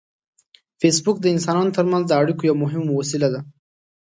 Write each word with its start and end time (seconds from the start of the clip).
فېسبوک 0.79 1.17
د 1.21 1.25
انسانانو 1.35 1.75
ترمنځ 1.77 2.03
د 2.07 2.11
اړیکو 2.21 2.43
یو 2.49 2.55
مهم 2.63 2.83
وسیله 2.99 3.27
ده 3.33 3.41